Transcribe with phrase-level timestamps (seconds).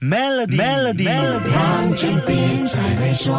[0.00, 1.08] Melody，Melody，
[1.50, 3.34] 黄俊斌才会说。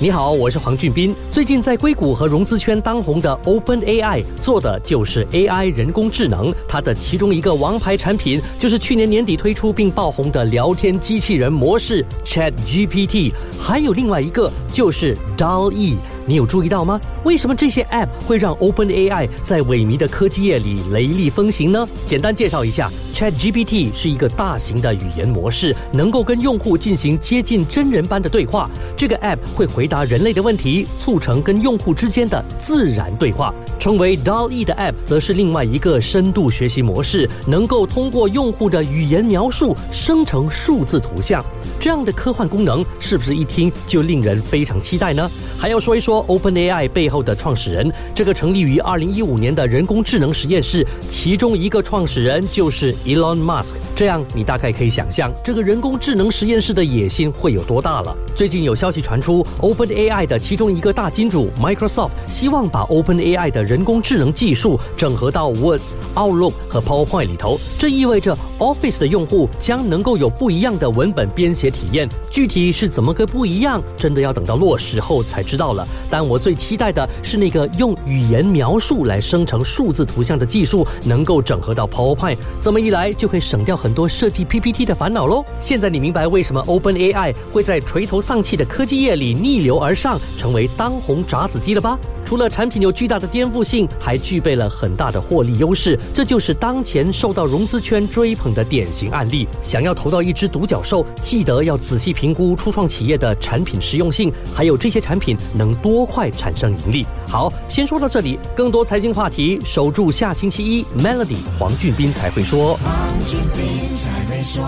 [0.00, 1.14] 你好，我是黄俊斌。
[1.30, 15.98] 最近在硅谷和融资圈当红的 Open AI 做的就是 AI 人工智能，它的其中一个王牌产品就是去年年底推出并爆红的聊天机器人模式 Chat GPT，还有另外一个就是 DALL-E。
[16.26, 17.00] 你有注意到吗？
[17.24, 21.88] 为什么这些 App 会让 OpenAI 在萎靡的科技业里雷厉风行呢？
[22.06, 22.90] 简单介绍一下
[23.22, 28.68] ，ChatGPT 是一个大型的语言模式，能够跟用户进行接近真人般的对话。
[28.96, 33.54] 这个 App 会回答人类的问题，促成跟用户之间的自然对话。
[33.78, 41.44] 称为 DALL-E 的 App 则是另外一个深度学习模式，能够通过用户的语言描述生成数字图像。
[41.80, 45.28] 这样的科幻功能是不是一听就令人非常期待呢？
[45.58, 53.74] 还要说一说 OpenAI 背后的创始人，这个成立于二零一五年的人工智能实验室，其中一个创始人就是 Elon Musk。
[53.94, 58.16] 这样你大概可以想象，这个人工智能实验室的野心会有多大了。
[58.34, 72.08] 最近有消息传出，OpenAI 的其中一个大金主 Microsoft 希望把 OpenAI 的人工智能技术整合到 Words、Outlook 和 PowerPoint 里头，这意味着 Office 的用户将能够有不一样的文本编写体验。
[72.30, 75.84] 具体是怎么个不一样，真的要等到落实后才知道了。
[76.08, 85.44] 但我最期待的是那个用语言描述来生成数字图像的技术能够整合到 PowerPoint，这么一来就可以省掉很多设计 PPT 的烦恼喽。
[85.60, 91.98] 现在你明白为什么 OpenAI 会在垂头丧气的科技业里逆流而上，成为当红炸子鸡了吧？
[92.24, 99.46] 除了产品有巨大的颠覆性，还具备了很大的获利优势，这就是当前受到融资圈追捧的典型案例。
[99.60, 107.04] 想要投到一只独角兽，记得要仔细评估初创企业的产品实用性，还有这些产品能多快产生盈利。
[107.28, 112.74] 好，先说到这里，更多财经话题，守住下星期一 Melody 黄俊斌才会说。
[112.74, 112.84] 黄
[113.26, 113.62] 俊斌
[113.98, 114.62] 才会说。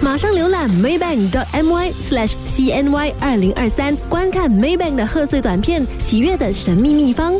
[0.00, 7.34] 马上浏览 maybank.my/cny 二零二三，观看 Maybank 的贺岁短片《喜悦的神秘秘方》。